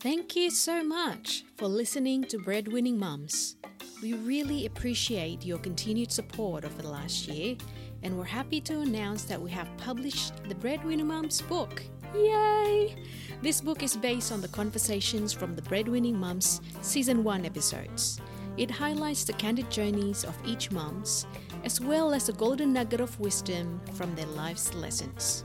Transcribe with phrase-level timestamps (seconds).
[0.00, 3.56] Thank you so much for listening to Breadwinning Mums.
[4.00, 7.56] We really appreciate your continued support over the last year,
[8.04, 11.82] and we're happy to announce that we have published the Breadwinning Mums book.
[12.14, 12.94] Yay!
[13.42, 18.20] This book is based on the conversations from the Breadwinning Mums Season 1 episodes.
[18.56, 21.26] It highlights the candid journeys of each mums,
[21.64, 25.44] as well as a golden nugget of wisdom from their life's lessons.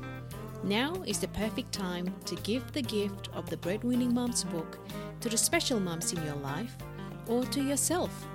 [0.63, 4.79] Now is the perfect time to give the gift of the Breadwinning Mums book
[5.19, 6.77] to the special mums in your life
[7.27, 8.25] or to yourself.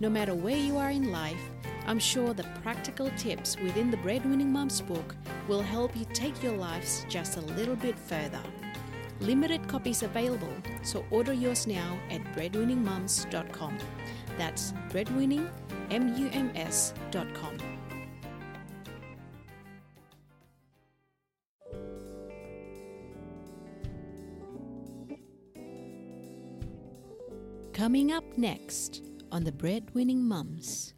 [0.00, 1.50] No matter where you are in life,
[1.86, 5.14] I'm sure the practical tips within the Breadwinning Mums book
[5.46, 8.40] will help you take your lives just a little bit further.
[9.20, 13.76] Limited copies available, so order yours now at breadwinningmums.com.
[14.38, 17.58] That's breadwinningmums.com.
[27.74, 30.94] Coming up next on the Breadwinning Mums.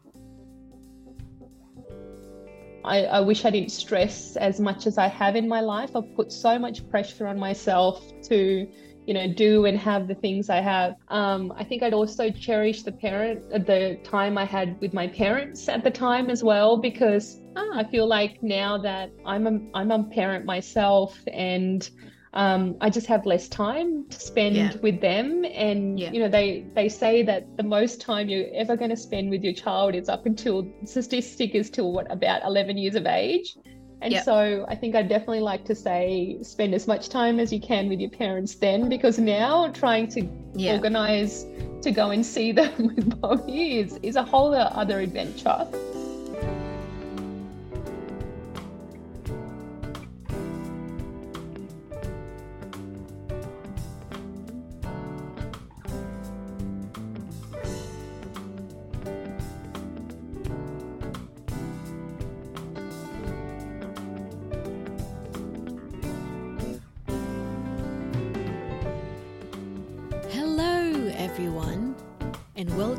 [2.84, 5.96] I, I, wish I didn't stress as much as I have in my life.
[5.96, 8.68] I've put so much pressure on myself to,
[9.06, 10.96] you know, do and have the things I have.
[11.08, 15.70] Um, I think I'd also cherish the parent, the time I had with my parents
[15.70, 17.72] at the time as well, because oh.
[17.74, 21.88] I feel like now that I'm a, I'm a parent myself and
[22.36, 24.76] um, I just have less time to spend yeah.
[24.82, 25.44] with them.
[25.46, 26.12] And yeah.
[26.12, 29.42] you know, they they say that the most time you're ever going to spend with
[29.42, 33.56] your child is up until statistic is till what about 11 years of age.
[34.02, 34.24] And yep.
[34.24, 37.88] so I think I'd definitely like to say spend as much time as you can
[37.88, 40.74] with your parents then, because now trying to yeah.
[40.74, 41.46] organize
[41.80, 45.66] to go and see them with Bobby is, is a whole other adventure.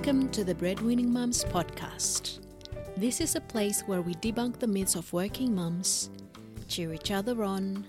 [0.07, 2.39] Welcome to the Breadwinning Mums podcast.
[2.95, 6.11] This is a place where we debunk the myths of working mums,
[6.69, 7.85] cheer each other on,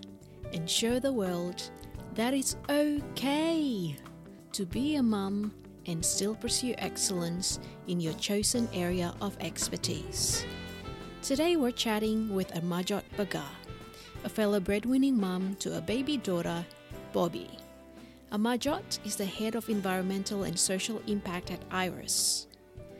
[0.52, 1.70] and show the world
[2.14, 3.94] that it's okay
[4.50, 5.54] to be a mum
[5.86, 10.44] and still pursue excellence in your chosen area of expertise.
[11.22, 13.44] Today we're chatting with Amarjot Bagga,
[14.24, 16.66] a fellow breadwinning mum to a baby daughter,
[17.12, 17.48] Bobby.
[18.32, 22.46] Amarjot is the head of environmental and social impact at Iress.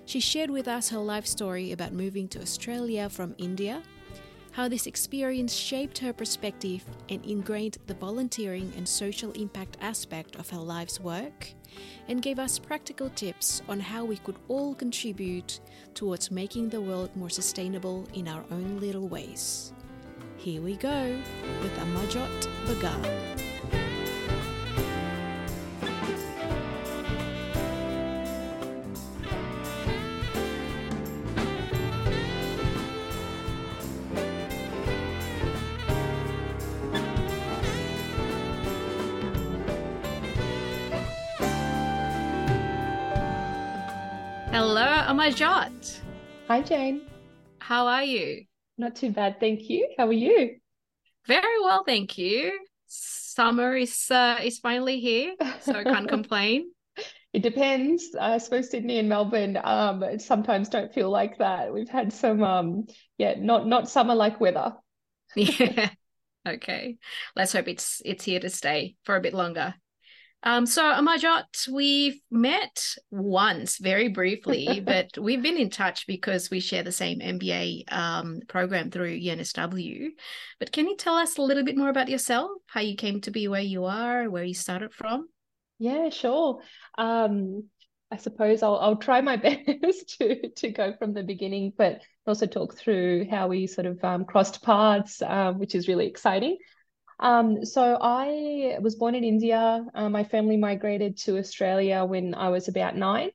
[0.07, 3.83] She shared with us her life story about moving to Australia from India,
[4.53, 10.49] how this experience shaped her perspective and ingrained the volunteering and social impact aspect of
[10.49, 11.53] her life's work,
[12.09, 15.61] and gave us practical tips on how we could all contribute
[15.93, 19.75] towards making the world more sustainable in our own little ways.
[20.39, 21.15] Here we go
[21.61, 23.48] with Amarjot Bagga.
[45.29, 46.01] Amarjot.
[46.49, 47.03] Hi, Jane.
[47.59, 48.47] How are you?
[48.79, 49.87] Not too bad, thank you.
[49.99, 50.57] How are you?
[51.27, 52.59] Very well, thank you.
[52.87, 56.71] Summer is uh, is finally here, so I can't complain.
[57.35, 58.17] It depends.
[58.19, 61.75] I suppose Sydney and Melbourne um, sometimes don't feel like that.
[61.75, 62.87] We've had some, um,
[63.19, 64.77] yeah, not not summer like weather.
[65.37, 65.91] yeah.
[66.49, 66.97] Okay.
[67.37, 69.75] Let's hope it's it's here to stay for a bit longer.
[70.45, 76.61] Um, so Amarjot, we've met once very briefly, but we've been in touch because we
[76.61, 80.11] share the same MBA um, program through UNSW.
[80.59, 83.31] But can you tell us a little bit more about yourself, how you came to
[83.31, 85.29] be where you are, where you started from?
[85.79, 86.61] Yeah, sure.
[86.97, 87.65] Um,
[88.11, 92.47] I suppose I'll, I'll try my best to, to go from the beginning, but also
[92.47, 96.59] talk through how we sort of um, crossed paths, um, which is really exciting.
[97.21, 99.85] Um, so I was born in India.
[99.95, 103.31] Uh, my family migrated to Australia when I was about nine.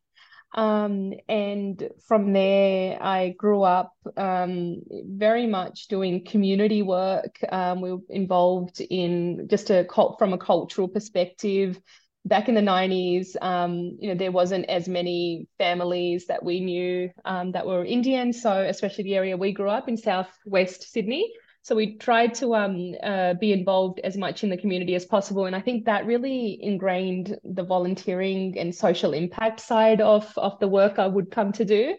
[0.55, 7.39] Um, and from there, I grew up um, very much doing community work.
[7.51, 11.79] Um, we were involved in just a cult from a cultural perspective.
[12.25, 17.09] Back in the 90s, um, you know, there wasn't as many families that we knew
[17.25, 18.31] um, that were Indian.
[18.31, 21.33] So, especially the area we grew up in southwest Sydney,
[21.63, 25.45] So we tried to um, uh, be involved as much in the community as possible.
[25.45, 30.67] And I think that really ingrained the volunteering and social impact side of, of the
[30.67, 31.95] work I would come to do.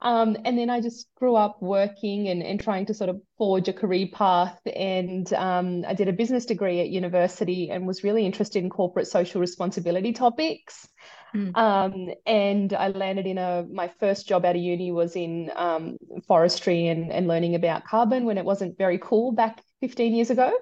[0.00, 3.66] Um, and then I just grew up working and, and trying to sort of forge
[3.68, 4.60] a career path.
[4.66, 9.08] And um, I did a business degree at university and was really interested in corporate
[9.08, 10.86] social responsibility topics.
[11.34, 11.56] Mm.
[11.56, 15.96] Um, and I landed in a my first job out of uni was in um,
[16.26, 20.52] forestry and, and learning about carbon when it wasn't very cool back 15 years ago.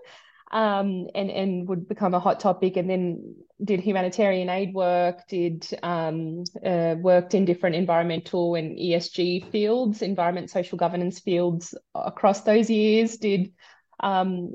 [0.53, 5.67] Um, and and would become a hot topic, and then did humanitarian aid work, did
[5.83, 12.71] um, uh, worked in different environmental and ESG fields, environment social governance fields across those
[12.71, 13.17] years.
[13.17, 13.55] Did
[13.99, 14.53] um,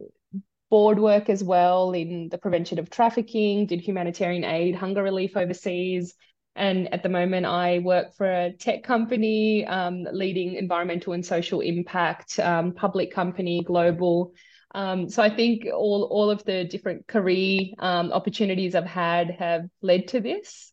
[0.72, 6.16] board work as well in the prevention of trafficking, did humanitarian aid, hunger relief overseas.
[6.56, 11.60] And at the moment, I work for a tech company um, leading environmental and social
[11.60, 14.34] impact, um, public company, global.
[14.74, 19.64] Um, so I think all, all of the different career um, opportunities I've had have
[19.82, 20.72] led to this.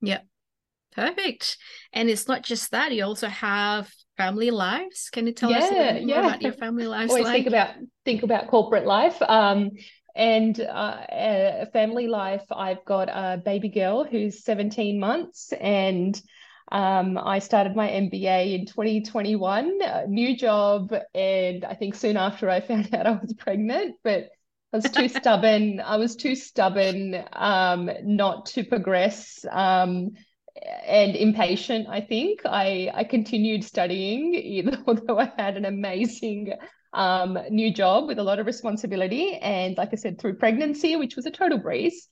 [0.00, 0.20] Yeah,
[0.92, 1.56] perfect.
[1.92, 5.08] And it's not just that, you also have family lives.
[5.10, 6.20] Can you tell yeah, us a little yeah.
[6.20, 7.10] more about your family lives?
[7.10, 7.34] Always like?
[7.34, 9.20] think about think about corporate life.
[9.22, 9.70] Um,
[10.14, 16.20] and uh, family life, I've got a baby girl who's 17 months, and
[16.72, 19.78] um, I started my MBA in 2021,
[20.08, 24.28] new job, and I think soon after I found out I was pregnant, but
[24.72, 25.80] I was too stubborn.
[25.80, 29.44] I was too stubborn um, not to progress.
[29.50, 30.10] Um,
[30.86, 32.40] and impatient, I think.
[32.44, 36.52] I, I continued studying, even although I had an amazing
[36.92, 39.36] um, new job with a lot of responsibility.
[39.36, 42.08] And like I said, through pregnancy, which was a total breeze.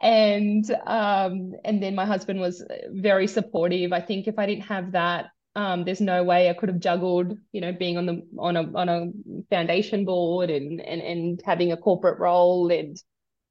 [0.00, 3.92] And um, and then my husband was very supportive.
[3.92, 7.38] I think if I didn't have that, um, there's no way I could have juggled,
[7.52, 9.06] you know, being on the on a on a
[9.48, 12.96] foundation board and and and having a corporate role and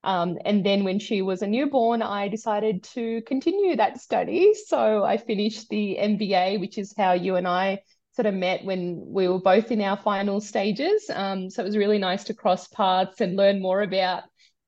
[0.04, 4.54] um, and then when she was a newborn, I decided to continue that study.
[4.54, 7.82] So I finished the MBA, which is how you and I
[8.14, 11.10] sort of met when we were both in our final stages.
[11.14, 14.24] Um, so it was really nice to cross paths and learn more about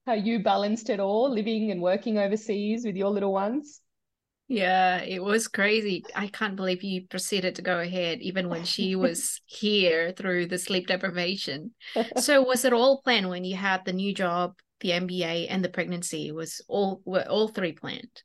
[0.06, 3.81] how you balanced it all, living and working overseas with your little ones.
[4.50, 6.03] Yeah, it was crazy.
[6.15, 10.59] I can't believe you proceeded to go ahead even when she was here through the
[10.59, 11.71] sleep deprivation.
[12.18, 14.53] So was it all planned when you had the new job
[14.83, 18.21] the MBA and the pregnancy was all were all three planned?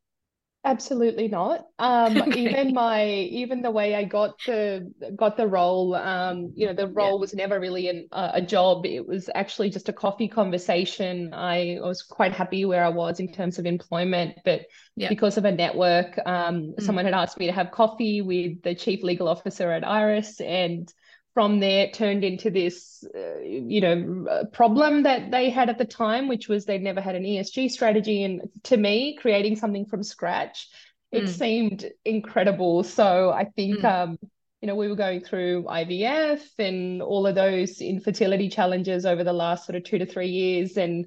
[0.64, 1.66] Absolutely not.
[1.78, 2.40] Um, okay.
[2.40, 6.88] Even my even the way I got the got the role, um, you know, the
[6.88, 7.20] role yeah.
[7.20, 8.84] was never really an, uh, a job.
[8.84, 11.32] It was actually just a coffee conversation.
[11.32, 14.62] I was quite happy where I was in terms of employment, but
[14.96, 15.08] yeah.
[15.08, 16.82] because of a network, um, mm.
[16.82, 20.92] someone had asked me to have coffee with the chief legal officer at Iress, and
[21.38, 26.26] from there turned into this uh, you know problem that they had at the time
[26.26, 30.68] which was they'd never had an esg strategy and to me creating something from scratch
[31.12, 31.28] it mm.
[31.28, 33.84] seemed incredible so i think mm.
[33.84, 34.18] um
[34.60, 39.32] you know we were going through ivf and all of those infertility challenges over the
[39.32, 41.06] last sort of two to three years and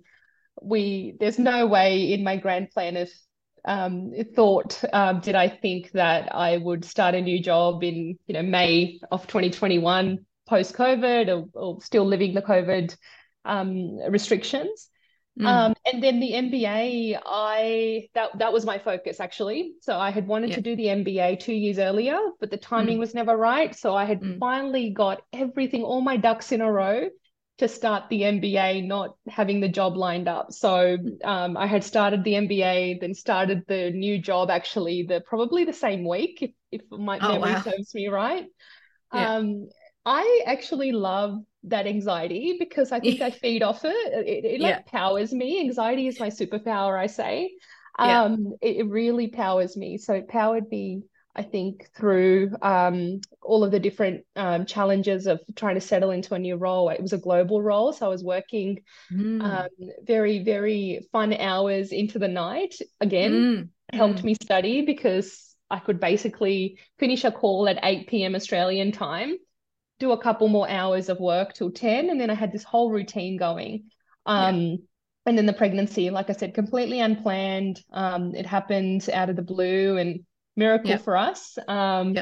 [0.61, 3.09] we there's no way in my grand plan of
[3.65, 8.33] um, thought um, did I think that I would start a new job in you
[8.33, 12.95] know May of 2021 post COVID or, or, still living the COVID
[13.45, 14.89] um, restrictions.
[15.39, 15.45] Mm.
[15.45, 19.73] Um, and then the MBA, I that that was my focus actually.
[19.81, 22.99] So I had wanted to do the MBA two years earlier, but the timing mm.
[22.99, 23.73] was never right.
[23.73, 24.39] So I had mm.
[24.39, 27.09] finally got everything, all my ducks in a row
[27.61, 30.51] to start the MBA, not having the job lined up.
[30.51, 35.63] So um, I had started the MBA, then started the new job actually the probably
[35.63, 37.61] the same week, if, if my oh, memory wow.
[37.61, 38.47] serves me right.
[39.13, 39.35] Yeah.
[39.35, 39.69] Um,
[40.07, 44.27] I actually love that anxiety because I think I feed off it.
[44.27, 45.59] It, it like powers me.
[45.59, 47.51] Anxiety is my superpower, I say.
[47.99, 48.69] Um, yeah.
[48.69, 49.99] it, it really powers me.
[49.99, 51.03] So it powered me
[51.35, 56.33] I think through um, all of the different um, challenges of trying to settle into
[56.33, 56.89] a new role.
[56.89, 59.41] It was a global role, so I was working mm.
[59.41, 59.69] um,
[60.03, 62.75] very, very fun hours into the night.
[62.99, 63.97] Again, mm.
[63.97, 64.25] helped mm.
[64.25, 68.35] me study because I could basically finish a call at 8 p.m.
[68.35, 69.37] Australian time,
[69.99, 72.91] do a couple more hours of work till 10, and then I had this whole
[72.91, 73.85] routine going.
[74.27, 74.47] Yeah.
[74.47, 74.79] Um,
[75.25, 77.81] and then the pregnancy, like I said, completely unplanned.
[77.93, 80.25] Um, it happened out of the blue and
[80.61, 81.57] miracle for us.
[81.67, 82.15] Um,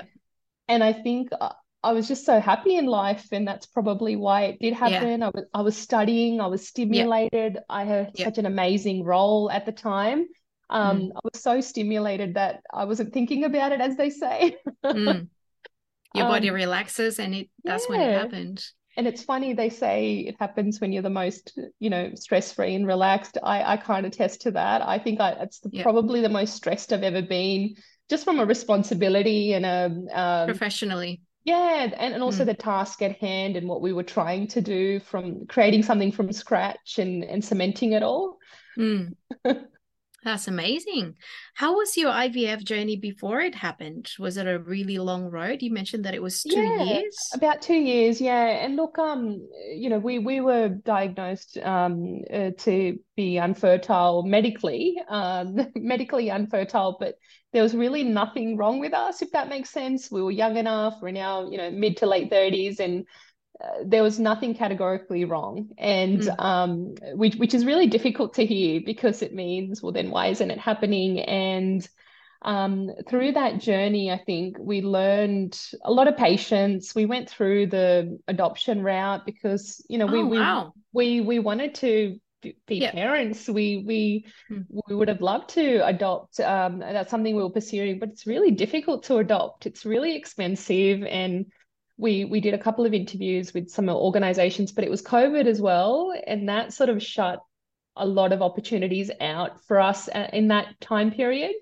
[0.67, 1.53] And I think uh,
[1.84, 5.24] I was just so happy in life, and that's probably why it did happen.
[5.24, 7.58] I was I was studying, I was stimulated.
[7.69, 10.27] I had such an amazing role at the time.
[10.69, 11.12] Um, mm.
[11.15, 14.58] I was so stimulated that I wasn't thinking about it, as they say.
[14.86, 15.27] mm.
[16.15, 18.63] Your body um, relaxes, and it that's when it happened.
[18.98, 22.74] and it's funny they say it happens when you're the most you know stress free
[22.75, 26.36] and relaxed i i of attest to that i think I, it's the, probably the
[26.39, 27.75] most stressed i've ever been
[28.10, 32.48] just from a responsibility and a um, professionally yeah and, and also mm.
[32.48, 36.32] the task at hand and what we were trying to do from creating something from
[36.32, 38.38] scratch and and cementing it all
[38.78, 39.13] mm.
[40.23, 41.15] That's amazing.
[41.53, 44.09] How was your IVF journey before it happened?
[44.19, 45.61] Was it a really long road?
[45.61, 47.17] You mentioned that it was two yeah, years.
[47.33, 48.47] About two years, yeah.
[48.63, 54.97] And look, um, you know, we we were diagnosed um uh, to be unfertile medically,
[55.07, 57.15] um, medically unfertile, but
[57.53, 60.11] there was really nothing wrong with us, if that makes sense.
[60.11, 60.95] We were young enough.
[61.01, 63.05] We're now, you know, mid to late thirties, and
[63.84, 66.39] there was nothing categorically wrong and mm.
[66.39, 70.51] um, which, which is really difficult to hear because it means well then why isn't
[70.51, 71.88] it happening and
[72.42, 77.68] um, through that journey i think we learned a lot of patience we went through
[77.68, 80.74] the adoption route because you know we oh, we, wow.
[80.94, 82.94] we we wanted to be yep.
[82.94, 84.66] parents we we mm.
[84.88, 88.51] we would have loved to adopt um, that's something we were pursuing but it's really
[88.51, 91.48] difficult to adopt it's really expensive and
[92.00, 95.62] we we did a couple of interviews with some organizations, but it was COVID as
[95.62, 97.39] well, and that sort of shut
[97.96, 101.53] a lot of opportunities out for us uh, in that time period.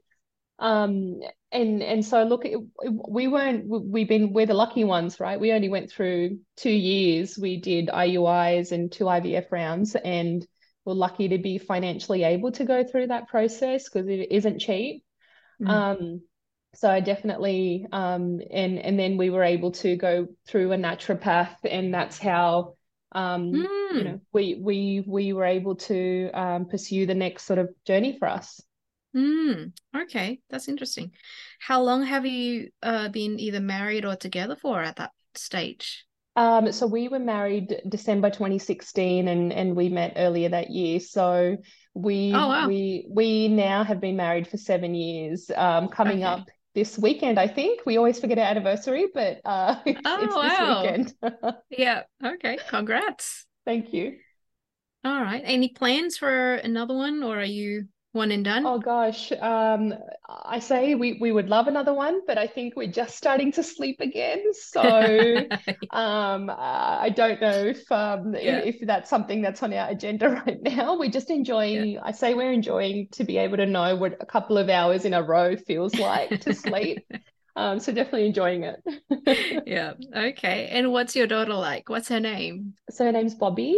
[0.59, 2.43] Um, and and so look,
[3.09, 5.39] we weren't we've been we're the lucky ones, right?
[5.39, 7.37] We only went through two years.
[7.37, 10.45] We did IUIs and two IVF rounds, and
[10.85, 15.03] we're lucky to be financially able to go through that process because it isn't cheap.
[15.59, 15.69] Mm.
[15.69, 16.21] Um,
[16.77, 21.55] so I definitely um, and and then we were able to go through a naturopath,
[21.63, 22.75] and that's how
[23.13, 23.97] um, mm.
[23.97, 28.15] you know we we we were able to um, pursue the next sort of journey
[28.19, 28.61] for us.
[29.15, 29.71] Mm.
[30.03, 31.13] Okay, that's interesting.
[31.59, 36.05] How long have you uh, been either married or together for at that stage?
[36.35, 40.99] Um, so we were married December 2016 and, and we met earlier that year.
[40.99, 41.57] So
[41.95, 42.67] we oh, wow.
[42.67, 45.49] we we now have been married for seven years.
[45.55, 46.25] Um, coming okay.
[46.25, 47.87] up this weekend, I think.
[47.87, 51.55] We always forget our anniversary, but uh, it's, oh, it's this weekend.
[51.71, 52.03] yeah.
[52.23, 52.59] Okay.
[52.69, 53.47] Congrats.
[53.65, 54.17] Thank you.
[55.03, 55.41] All right.
[55.43, 58.65] Any plans for another one, or are you one and done?
[58.65, 59.93] Oh gosh, um,
[60.27, 63.63] I say we we would love another one, but I think we're just starting to
[63.63, 64.43] sleep again.
[64.53, 64.81] So
[65.91, 68.57] um, uh, I don't know if um yeah.
[68.57, 70.97] if, if, that's something that's on our agenda right now.
[70.97, 71.91] We're just enjoying.
[71.91, 72.01] Yeah.
[72.03, 75.13] I say we're enjoying to be able to know what a couple of hours in
[75.13, 77.05] a row feels like to sleep.
[77.57, 79.63] Um, so definitely enjoying it.
[79.65, 79.93] yeah.
[80.15, 80.67] Okay.
[80.67, 81.89] And what's your daughter like?
[81.89, 82.75] What's her name?
[82.91, 83.75] So her name's Bobby.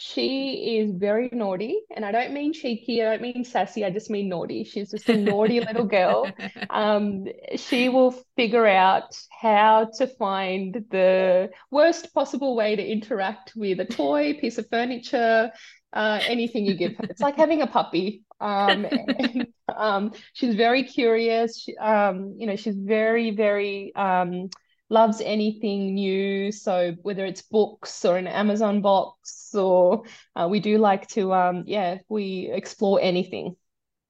[0.00, 3.02] She is very naughty, and I don't mean cheeky.
[3.02, 3.84] I don't mean sassy.
[3.84, 4.62] I just mean naughty.
[4.62, 6.30] She's just a naughty little girl.
[6.70, 7.26] Um,
[7.56, 13.86] she will figure out how to find the worst possible way to interact with a
[13.86, 15.50] toy, piece of furniture,
[15.92, 17.04] uh, anything you give her.
[17.10, 18.22] It's like having a puppy.
[18.40, 21.58] Um, and, um, she's very curious.
[21.60, 24.50] She, um, you know, she's very, very um,
[24.88, 26.52] loves anything new.
[26.52, 30.04] So whether it's books or an Amazon box, or
[30.34, 33.56] uh, we do like to, um, yeah, we explore anything.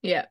[0.03, 0.27] Yeah.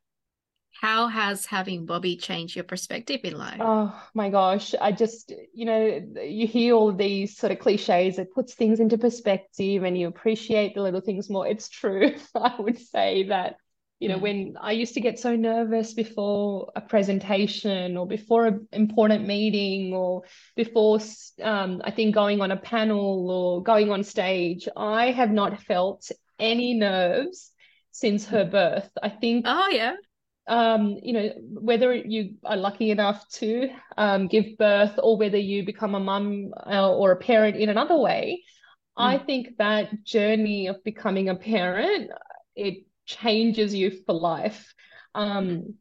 [0.80, 3.58] How has having Bobby changed your perspective in life?
[3.60, 4.76] Oh my gosh.
[4.80, 8.20] I just, you know, you hear all these sort of cliches.
[8.20, 11.48] It puts things into perspective and you appreciate the little things more.
[11.48, 12.14] It's true.
[12.36, 13.56] I would say that
[14.00, 14.22] you know, mm.
[14.22, 19.94] when I used to get so nervous before a presentation or before an important meeting
[19.94, 20.24] or
[20.56, 21.00] before,
[21.42, 26.12] um, I think, going on a panel or going on stage, I have not felt
[26.40, 27.52] any nerves
[27.92, 28.90] since her birth.
[29.02, 29.46] I think.
[29.48, 29.94] Oh, yeah.
[30.48, 35.66] Um, you know, whether you are lucky enough to um, give birth or whether you
[35.66, 38.44] become a mum uh, or a parent in another way,
[38.98, 39.04] mm.
[39.04, 42.12] I think that journey of becoming a parent,
[42.56, 44.74] it changes you for life.
[45.16, 45.76] Um,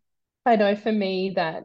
[0.46, 1.64] I know for me that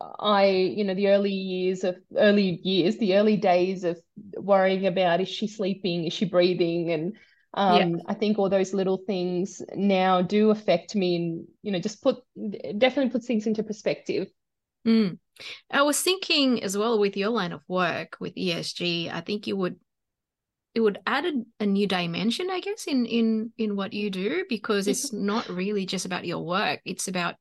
[0.00, 3.98] I, you know, the early years of early years, the early days of
[4.36, 7.12] worrying about is she sleeping, is she breathing, and
[7.54, 8.02] um, yeah.
[8.06, 12.18] I think all those little things now do affect me, and you know, just put
[12.36, 14.28] definitely puts things into perspective.
[14.86, 15.18] Mm.
[15.70, 19.56] I was thinking as well with your line of work with ESG, I think you
[19.56, 19.76] would
[20.74, 24.44] it would add a, a, new dimension i guess in in in what you do
[24.48, 27.34] because it's not really just about your work it's about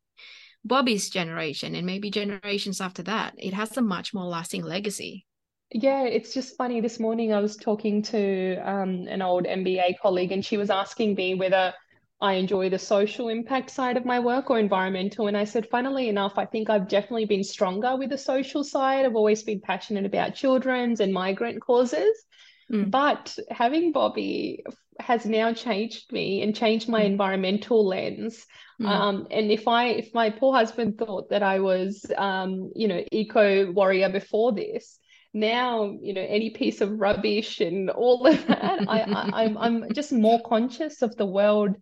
[0.63, 5.25] bobby's generation and maybe generations after that it has a much more lasting legacy
[5.71, 10.31] yeah it's just funny this morning i was talking to um, an old mba colleague
[10.31, 11.73] and she was asking me whether
[12.19, 15.27] I enjoy the social impact side of my work or environmental.
[15.27, 19.05] And I said, funnily enough, I think I've definitely been stronger with the social side.
[19.05, 22.25] I've always been passionate about children's and migrant causes.
[22.71, 22.91] Mm.
[22.91, 24.63] But having Bobby
[24.99, 27.05] has now changed me and changed my mm.
[27.05, 28.45] environmental lens.
[28.81, 28.87] Mm.
[28.87, 33.03] Um, and if I, if my poor husband thought that I was, um, you know,
[33.11, 34.99] eco warrior before this,
[35.33, 39.93] now you know any piece of rubbish and all of that, I, I, I'm I'm
[39.93, 41.75] just more conscious of the world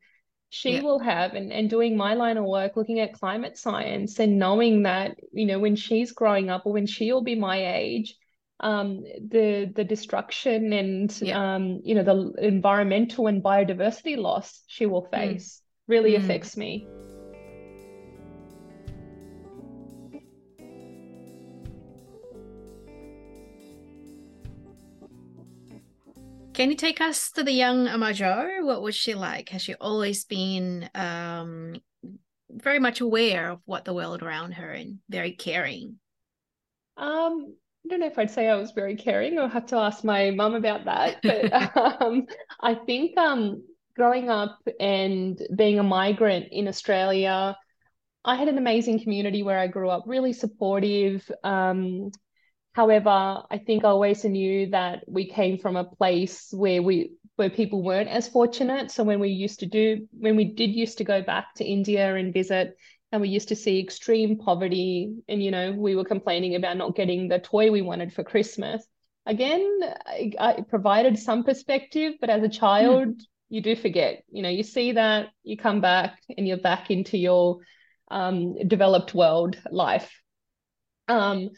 [0.49, 0.81] she yeah.
[0.81, 4.83] will have and, and doing my line of work looking at climate science and knowing
[4.83, 8.15] that you know when she's growing up or when she'll be my age
[8.59, 11.55] um, the the destruction and yeah.
[11.55, 15.11] um, you know the environmental and biodiversity loss she will mm.
[15.11, 15.93] face mm.
[15.93, 16.17] really mm.
[16.17, 16.87] affects me
[26.55, 28.63] Can you take us to the young Amarjot?
[28.63, 29.49] What was she like?
[29.49, 31.75] Has she always been um,
[32.49, 35.99] very much aware of what the world around her and very caring?
[36.95, 39.37] Um, I don't know if I'd say I was very caring.
[39.37, 41.17] I'll have to ask my mum about that.
[41.21, 41.53] But
[42.01, 42.25] um,
[42.59, 43.63] I think um,
[43.95, 47.55] growing up and being a migrant in Australia,
[48.23, 51.29] I had an amazing community where I grew up, really supportive.
[51.43, 52.11] Um,
[52.75, 57.49] However, I think I always knew that we came from a place where we where
[57.49, 58.91] people weren't as fortunate.
[58.91, 62.13] So when we used to do when we did used to go back to India
[62.15, 62.75] and visit
[63.15, 66.97] and we used to see extreme poverty and you know we were complaining about not
[66.97, 68.85] getting the toy we wanted for Christmas.
[69.25, 73.21] Again, I, I provided some perspective, but as a child, mm.
[73.47, 74.23] you do forget.
[74.29, 77.59] You know, you see that, you come back and you're back into your
[78.11, 80.11] um, developed world life.
[81.07, 81.51] Um,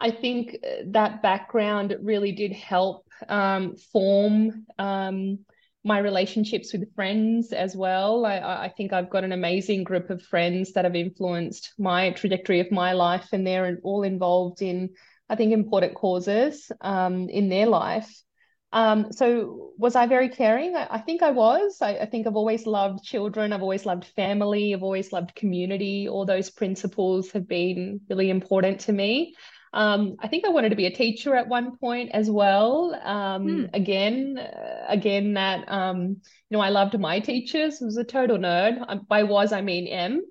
[0.00, 5.38] I think that background really did help um, form um,
[5.84, 8.26] my relationships with friends as well.
[8.26, 12.60] I, I, think I've got an amazing group of friends that have influenced my trajectory
[12.60, 14.90] of my life, and they're all involved in,
[15.28, 18.12] I think, important causes um, in their life.
[18.70, 20.76] Um, so, was I very caring?
[20.76, 21.78] I, I think I was.
[21.80, 23.52] I, I think I've always loved children.
[23.52, 24.74] I've always loved family.
[24.74, 26.08] I've always loved community.
[26.08, 29.34] All those principles have been really important to me.
[29.72, 32.98] Um, I think I wanted to be a teacher at one point as well.
[33.04, 33.64] Um, hmm.
[33.74, 36.16] Again, uh, again that um,
[36.48, 37.82] you know I loved my teachers.
[37.82, 38.82] I was a total nerd.
[38.86, 40.22] Um, by was I mean M.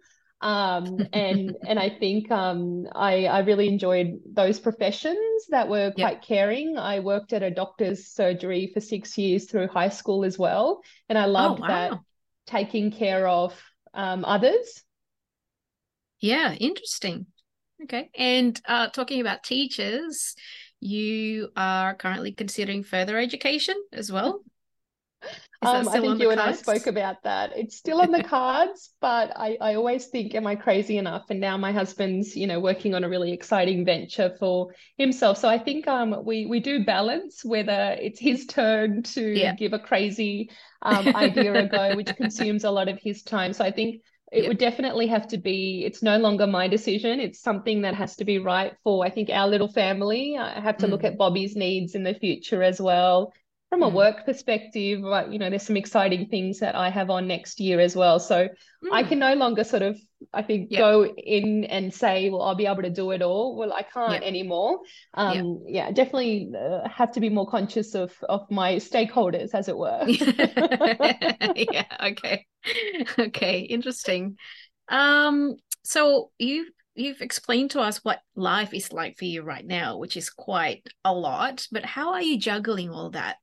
[0.42, 6.18] Um, and and I think um, I I really enjoyed those professions that were quite
[6.18, 6.24] yep.
[6.24, 6.78] caring.
[6.78, 11.18] I worked at a doctor's surgery for six years through high school as well, and
[11.18, 11.68] I oh, loved oh, wow.
[11.68, 12.00] that
[12.48, 13.60] taking care of
[13.94, 14.84] others.
[16.20, 17.28] Yeah, interesting.
[17.84, 18.10] Okay.
[18.18, 20.36] And uh, talking about teachers,
[20.80, 24.42] you are currently considering further education as well?
[25.64, 27.52] Um, I think you and I spoke about that.
[27.56, 31.26] It's still on the cards, but I, I always think, am I crazy enough?
[31.30, 35.40] And now my husband's, you know, working on a really exciting venture for himself.
[35.40, 39.56] So I think um, we we do balance whether it's his turn to yeah.
[39.56, 40.52] give a crazy
[40.84, 43.54] um, idea a go, which consumes a lot of his time.
[43.54, 44.48] So I think it yep.
[44.50, 48.26] would definitely have to be it's no longer my decision it's something that has to
[48.26, 50.92] be right for i think our little family i have to mm.
[50.92, 53.34] look at bobby's needs in the future as well
[53.70, 53.94] from a mm.
[53.94, 57.96] work perspective you know there's some exciting things that i have on next year as
[57.96, 58.90] well so mm.
[58.92, 59.98] i can no longer sort of
[60.34, 63.56] i think go in and say well i'll be able to do it all.
[63.56, 64.80] Well i can't anymore.
[65.14, 65.74] Um yep.
[65.76, 70.04] yeah definitely uh, have to be more conscious of of my stakeholders as it were.
[71.56, 72.46] Yeah okay.
[73.20, 74.38] Okay interesting.
[74.90, 79.98] Um so you you've explained to us what life is like for you right now
[79.98, 83.38] which is quite a lot but how are you juggling all that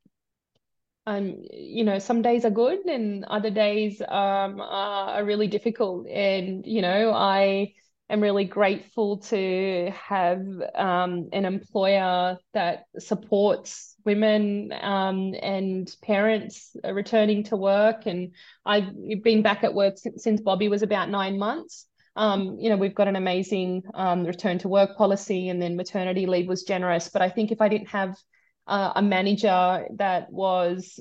[1.06, 6.08] um, you know, some days are good and other days um, are really difficult.
[6.08, 7.74] And, you know, I
[8.08, 10.40] am really grateful to have
[10.74, 18.06] um, an employer that supports women um, and parents returning to work.
[18.06, 18.32] And
[18.64, 18.90] I've
[19.22, 21.86] been back at work since, since Bobby was about nine months.
[22.16, 26.26] Um, you know, we've got an amazing um, return to work policy, and then maternity
[26.26, 27.08] leave was generous.
[27.08, 28.16] But I think if I didn't have
[28.66, 30.98] uh, a manager that was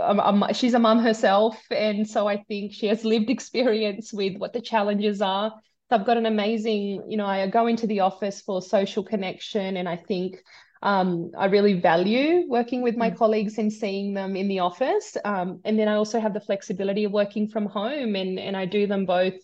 [0.00, 4.36] um, um, she's a mum herself and so i think she has lived experience with
[4.38, 5.52] what the challenges are
[5.88, 9.76] so i've got an amazing you know i go into the office for social connection
[9.76, 10.42] and i think
[10.82, 13.16] um, I really value working with my mm.
[13.16, 15.16] colleagues and seeing them in the office.
[15.24, 18.66] Um, and then I also have the flexibility of working from home and, and I
[18.66, 19.34] do them both.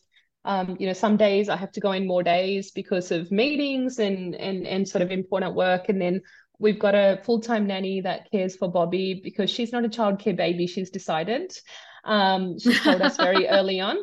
[0.45, 3.99] Um, you know, some days I have to go in more days because of meetings
[3.99, 5.89] and, and, and sort of important work.
[5.89, 6.21] And then
[6.63, 10.37] We've got a full time nanny that cares for Bobby because she's not a childcare
[10.37, 11.53] baby, she's decided.
[12.05, 13.97] Um, she told us very early on.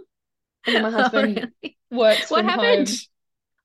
[0.67, 1.77] And my oh, husband oh, really?
[1.89, 2.89] works what from happened?
[2.89, 2.97] home.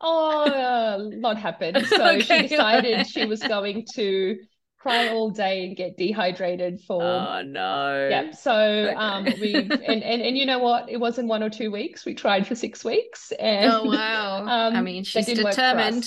[0.01, 1.85] Oh, a lot happened.
[1.89, 2.21] So okay.
[2.21, 4.37] she decided she was going to
[4.85, 10.03] cry all day and get dehydrated for oh no yeah so um we've and, and
[10.27, 13.33] and you know what it wasn't one or two weeks we tried for six weeks
[13.41, 16.05] and oh wow um, i mean she's determined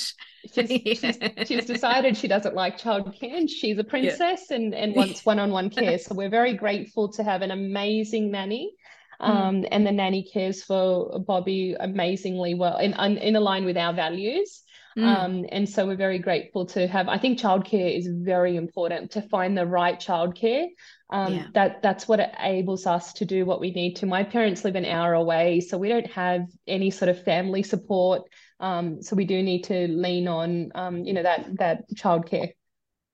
[0.54, 4.58] she's, she's, she's, decided she doesn't like childcare and she's a princess yeah.
[4.58, 8.72] and and wants one-on-one care so we're very grateful to have an amazing nanny
[9.20, 9.32] hmm.
[9.32, 9.68] um, mm.
[9.72, 14.62] and the nanny cares for Bobby amazingly well in in, in line with our values.
[14.98, 15.04] Mm.
[15.04, 17.08] Um, and so we're very grateful to have.
[17.08, 20.68] I think childcare is very important to find the right childcare.
[21.12, 21.48] Um, yeah.
[21.54, 24.08] That that's what enables us to do what we need to.
[24.08, 28.24] My parents live an hour away, so we don't have any sort of family support.
[28.60, 32.54] Um, so we do need to lean on, um, you know, that that childcare.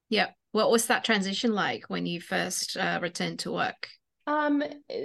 [0.07, 0.29] Yeah.
[0.53, 3.89] What was that transition like when you first uh, returned to work?
[4.25, 4.63] Um,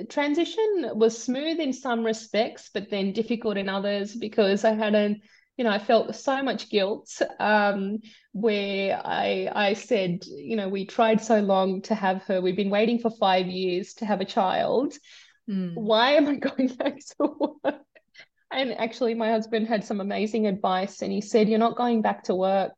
[0.08, 5.22] transition was smooth in some respects, but then difficult in others because I had an
[5.58, 7.98] you know, I felt so much guilt um,
[8.32, 12.40] where I I said, you know, we tried so long to have her.
[12.40, 14.94] We've been waiting for five years to have a child.
[15.50, 15.74] Mm.
[15.74, 17.82] Why am I going back to work?
[18.52, 22.24] And actually, my husband had some amazing advice, and he said, "You're not going back
[22.24, 22.76] to work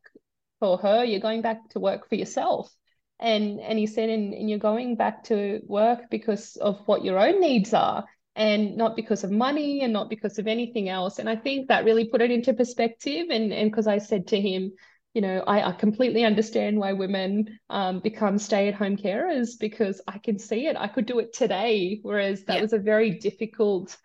[0.59, 1.05] for her.
[1.05, 2.75] You're going back to work for yourself."
[3.21, 7.19] And and he said, and, and you're going back to work because of what your
[7.19, 11.19] own needs are and not because of money and not because of anything else.
[11.19, 13.27] And I think that really put it into perspective.
[13.31, 14.73] And and because I said to him,
[15.15, 20.39] you know, I, I completely understand why women um, become stay-at-home carers because I can
[20.39, 20.77] see it.
[20.77, 22.63] I could do it today, whereas that yeah.
[22.63, 23.97] was a very difficult.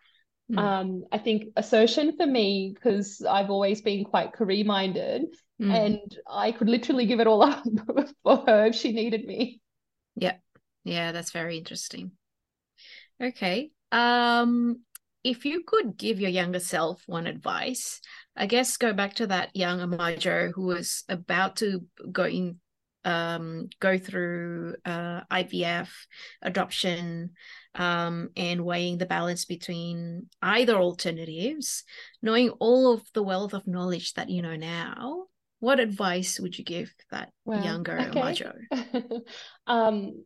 [0.52, 0.58] Mm.
[0.58, 5.26] Um, I think assertion for me because I've always been quite career-minded,
[5.62, 5.74] mm.
[5.74, 7.64] and I could literally give it all up
[8.24, 9.62] for her if she needed me.
[10.16, 10.36] Yeah,
[10.84, 12.12] yeah, that's very interesting.
[13.22, 14.82] Okay, um,
[15.24, 18.00] if you could give your younger self one advice,
[18.36, 22.60] I guess go back to that young Amarjot who was about to go in,
[23.04, 25.90] um, go through uh, IVF,
[26.42, 27.32] adoption,
[27.74, 31.84] um, and weighing the balance between either alternatives,
[32.22, 35.26] knowing all of the wealth of knowledge that you know now.
[35.60, 38.20] What advice would you give that younger okay.
[38.20, 39.22] Amarjot?
[39.68, 40.24] um,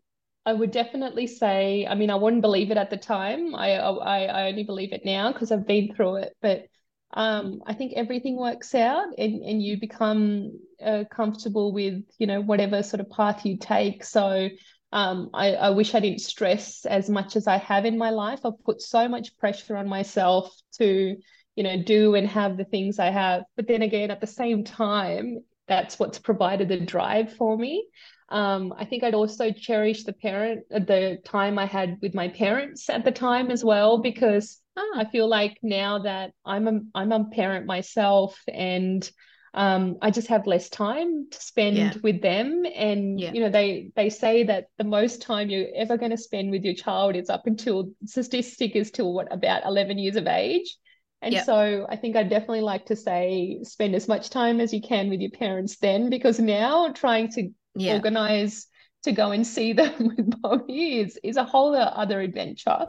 [0.50, 3.54] I would definitely say, I mean, I wouldn't believe it at the time.
[3.54, 6.36] I I, I only believe it now because I've been through it.
[6.42, 6.66] But
[7.14, 12.42] um, I think everything works out, and and you become uh, comfortable with you know
[12.42, 14.04] whatever sort of path you take.
[14.04, 14.50] So
[14.92, 18.40] um, I, I wish I didn't stress as much as I have in my life.
[18.44, 21.16] I've put so much pressure on myself to
[21.56, 23.44] you know do and have the things I have.
[23.56, 27.88] But then again, at the same time, that's what's provided the drive for me.
[28.30, 32.90] Um, I think I'd also cherish the parent, the time I had with my parents
[32.90, 34.94] at the time as well, because oh.
[34.98, 39.10] I feel like now that I'm a I'm a parent myself, and
[39.56, 41.94] um, I just have less time to spend yeah.
[42.04, 42.66] with them.
[42.76, 43.34] And yeah.
[43.34, 46.64] you know, they they say that the most time you're ever going to spend with
[46.64, 50.78] your child is up until statistic is till what about 11 years of age.
[51.22, 51.46] And yep.
[51.46, 55.10] so I think I'd definitely like to say spend as much time as you can
[55.10, 57.96] with your parents then, because now trying to yeah.
[57.96, 58.68] organize
[59.04, 62.88] to go and see them with Bobby is, is a whole other adventure.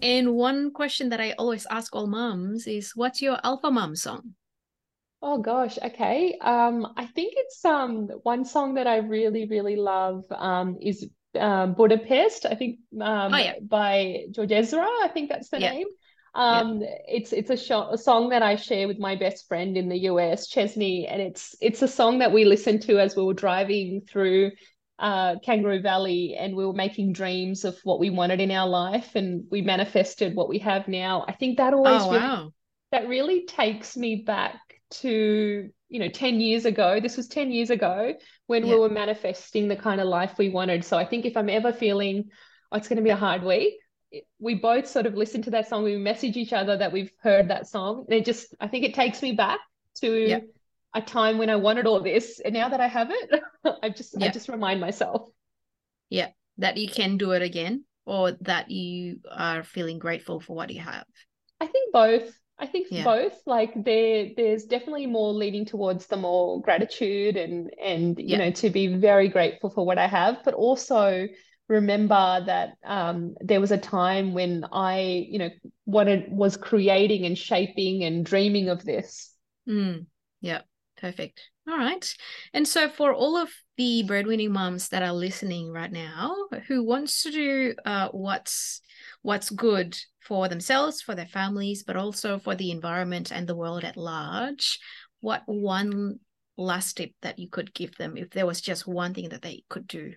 [0.00, 4.34] And one question that I always ask all moms is what's your alpha mom song?
[5.20, 6.38] Oh gosh, okay.
[6.40, 11.74] Um, I think it's um one song that I really, really love um is um,
[11.74, 13.54] Budapest, I think um, oh, yeah.
[13.60, 14.86] by George Ezra.
[14.86, 15.70] I think that's the yeah.
[15.72, 15.86] name.
[16.34, 16.88] Um, yeah.
[17.06, 19.98] It's it's a, sh- a, song that I share with my best friend in the
[20.10, 24.02] US, Chesney, and it's it's a song that we listened to as we were driving
[24.02, 24.52] through
[24.98, 29.14] uh, Kangaroo Valley, and we were making dreams of what we wanted in our life,
[29.14, 31.24] and we manifested what we have now.
[31.26, 32.36] I think that always oh, wow.
[32.36, 32.52] really,
[32.92, 37.70] that really takes me back to you know 10 years ago this was 10 years
[37.70, 38.14] ago
[38.46, 38.74] when yeah.
[38.74, 41.72] we were manifesting the kind of life we wanted so i think if i'm ever
[41.72, 42.30] feeling
[42.72, 43.74] oh, it's going to be a hard week
[44.38, 47.48] we both sort of listen to that song we message each other that we've heard
[47.48, 49.60] that song and it just i think it takes me back
[49.94, 50.40] to yeah.
[50.94, 53.42] a time when i wanted all this and now that i have it
[53.82, 54.26] i just yeah.
[54.26, 55.28] i just remind myself
[56.08, 60.70] yeah that you can do it again or that you are feeling grateful for what
[60.70, 61.04] you have
[61.60, 63.04] i think both I think yeah.
[63.04, 63.40] both.
[63.46, 68.38] Like there, there's definitely more leaning towards the more gratitude and and you yeah.
[68.38, 71.28] know to be very grateful for what I have, but also
[71.68, 75.50] remember that um, there was a time when I, you know,
[75.84, 79.34] wanted was creating and shaping and dreaming of this.
[79.68, 80.06] Mm.
[80.40, 80.62] Yeah.
[81.00, 81.48] Perfect.
[81.68, 82.14] All right.
[82.52, 86.34] And so, for all of the breadwinning moms that are listening right now,
[86.66, 88.80] who wants to do uh, what's
[89.22, 93.84] what's good for themselves, for their families, but also for the environment and the world
[93.84, 94.80] at large,
[95.20, 96.18] what one
[96.56, 99.62] last tip that you could give them if there was just one thing that they
[99.68, 100.12] could do?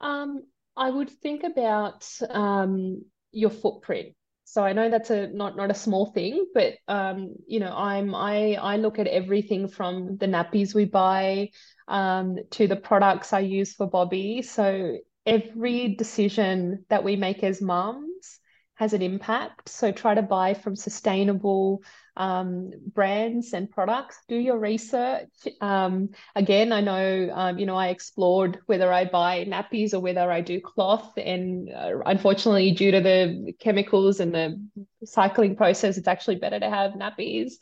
[0.00, 0.44] Um,
[0.76, 4.14] I would think about um, your footprint.
[4.50, 8.14] So I know that's a not not a small thing, but um, you know, I'm
[8.14, 11.50] I I look at everything from the nappies we buy
[11.86, 14.40] um, to the products I use for Bobby.
[14.40, 18.37] So every decision that we make as mums
[18.78, 19.68] has an impact.
[19.68, 21.82] So try to buy from sustainable
[22.16, 24.16] um, brands and products.
[24.28, 25.28] Do your research.
[25.60, 30.30] Um, again, I know um, you know I explored whether I buy nappies or whether
[30.30, 34.60] I do cloth, and uh, unfortunately, due to the chemicals and the
[35.04, 37.54] cycling process, it's actually better to have nappies.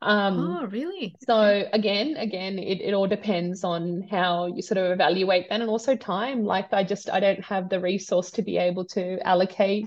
[0.00, 1.14] Um, oh, really?
[1.26, 5.68] So again, again, it, it all depends on how you sort of evaluate that and
[5.68, 6.44] also time.
[6.44, 9.86] Like I just I don't have the resource to be able to allocate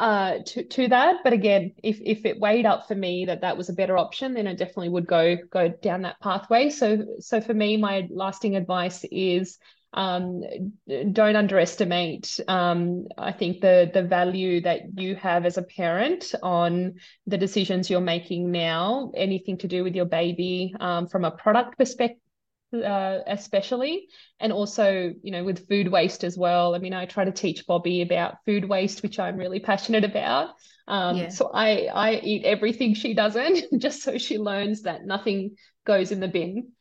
[0.00, 1.16] uh, to to that.
[1.22, 4.32] But again, if if it weighed up for me that that was a better option,
[4.32, 6.70] then I definitely would go go down that pathway.
[6.70, 9.58] So so for me, my lasting advice is
[9.92, 10.42] um,
[11.10, 16.94] don't underestimate um, i think the the value that you have as a parent on
[17.26, 21.76] the decisions you're making now anything to do with your baby um, from a product
[21.76, 22.22] perspective
[22.72, 26.74] uh, especially and also you know with food waste as well.
[26.74, 30.50] I mean i try to teach bobby about food waste which i'm really passionate about.
[30.88, 31.28] Um, yeah.
[31.28, 35.56] so i i eat everything she doesn't just so she learns that nothing
[35.86, 36.72] goes in the bin.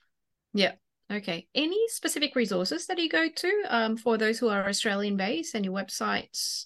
[0.53, 0.73] Yeah.
[1.11, 1.47] Okay.
[1.55, 5.69] Any specific resources that you go to um, for those who are australian based any
[5.69, 6.65] wwebsites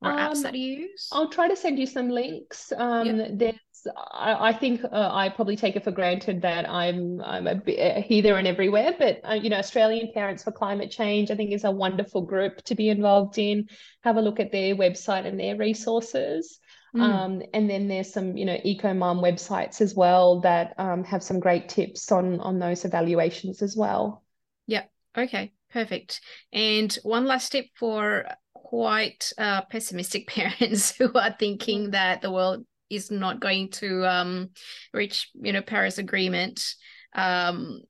[0.00, 1.08] or um, apps that you use?
[1.12, 2.72] I'll try to send you some links.
[2.76, 3.28] Um, yeah.
[3.32, 3.54] there's
[3.96, 8.04] I, I think uh, I probably take it for granted that I'm I'm a bit
[8.04, 8.94] here, there, and everywhere.
[8.98, 12.62] But uh, you know, Australian Parents for Climate Change, I think, is a wonderful group
[12.64, 13.68] to be involved in.
[14.02, 16.58] Have a look at their website and their resources.
[16.96, 17.00] Mm.
[17.00, 21.22] Um, and then there's some, you know, eco mom websites as well that um, have
[21.22, 24.24] some great tips on on those evaluations as well.
[24.66, 24.90] Yep.
[25.16, 25.52] Okay.
[25.70, 26.20] Perfect.
[26.52, 32.64] And one last tip for quite uh, pessimistic parents who are thinking that the world
[32.90, 34.50] is not going to um,
[34.92, 36.74] reach you know Paris Agreement,
[37.14, 37.80] um,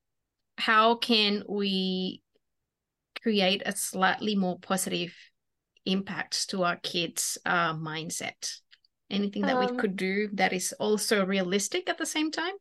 [0.56, 2.22] how can we
[3.22, 5.14] create a slightly more positive
[5.86, 8.52] impact to our kids' uh, mindset?
[9.10, 12.54] Anything that um, we could do that is also realistic at the same time?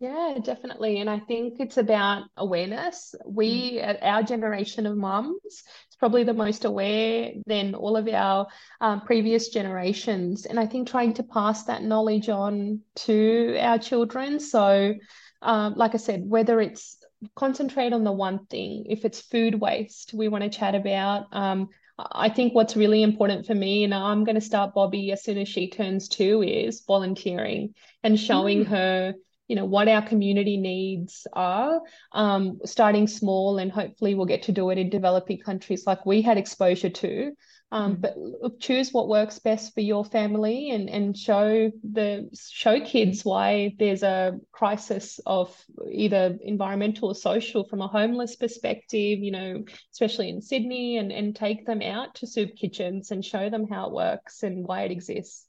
[0.00, 1.00] Yeah, definitely.
[1.00, 3.14] And I think it's about awareness.
[3.24, 3.98] We, mm.
[4.02, 5.62] our generation of mums,
[5.94, 8.46] is probably the most aware than all of our
[8.80, 10.46] um, previous generations.
[10.46, 14.40] And I think trying to pass that knowledge on to our children.
[14.40, 14.94] So,
[15.42, 16.96] um, like I said, whether it's
[17.36, 21.26] concentrate on the one thing, if it's food waste, we want to chat about.
[21.32, 25.22] Um, I think what's really important for me, and I'm going to start Bobby as
[25.22, 28.68] soon as she turns two, is volunteering and showing mm.
[28.68, 29.14] her
[29.48, 31.80] you know what our community needs are
[32.12, 36.22] um, starting small and hopefully we'll get to do it in developing countries like we
[36.22, 37.32] had exposure to.
[37.72, 38.00] Um, mm.
[38.02, 43.74] but choose what works best for your family and and show the show kids why
[43.78, 45.56] there's a crisis of
[45.90, 51.34] either environmental or social from a homeless perspective you know especially in sydney and and
[51.34, 54.92] take them out to soup kitchens and show them how it works and why it
[54.92, 55.46] exists.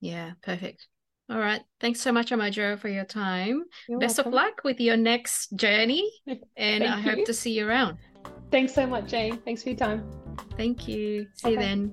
[0.00, 0.88] Yeah perfect
[1.28, 1.62] all right.
[1.80, 3.64] Thanks so much, Amarjot, for your time.
[3.88, 4.32] You're Best welcome.
[4.32, 6.10] of luck with your next journey.
[6.56, 7.02] And I you.
[7.02, 7.98] hope to see you around.
[8.50, 9.38] Thanks so much, Jane.
[9.38, 10.08] Thanks for your time.
[10.56, 11.26] Thank you.
[11.34, 11.52] See okay.
[11.52, 11.92] you then.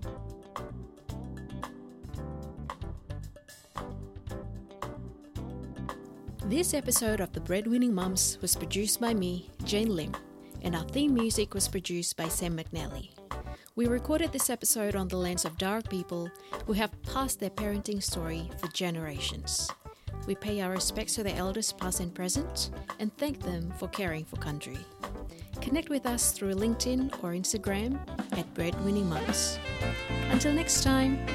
[6.45, 10.13] This episode of The Breadwinning Mums was produced by me, Jane Lim,
[10.61, 13.09] and our theme music was produced by Sam McNally.
[13.75, 16.29] We recorded this episode on the lens of Darug people
[16.67, 19.67] who have passed their parenting story for generations.
[20.27, 24.25] We pay our respects to the elders past and present and thank them for caring
[24.25, 24.77] for country.
[25.59, 27.99] Connect with us through LinkedIn or Instagram
[28.33, 29.57] at Breadwinning Mums.
[30.29, 31.25] Until next time.